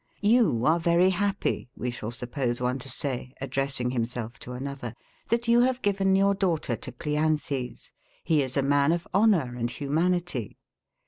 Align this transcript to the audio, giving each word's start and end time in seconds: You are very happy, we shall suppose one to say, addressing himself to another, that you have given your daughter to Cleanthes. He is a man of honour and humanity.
You 0.23 0.65
are 0.65 0.79
very 0.79 1.11
happy, 1.11 1.69
we 1.75 1.91
shall 1.91 2.09
suppose 2.09 2.59
one 2.59 2.79
to 2.79 2.89
say, 2.89 3.35
addressing 3.39 3.91
himself 3.91 4.39
to 4.39 4.53
another, 4.53 4.95
that 5.29 5.47
you 5.47 5.59
have 5.61 5.83
given 5.83 6.15
your 6.15 6.33
daughter 6.33 6.75
to 6.75 6.91
Cleanthes. 6.91 7.91
He 8.23 8.41
is 8.41 8.57
a 8.57 8.63
man 8.63 8.93
of 8.93 9.07
honour 9.13 9.55
and 9.55 9.69
humanity. 9.69 10.57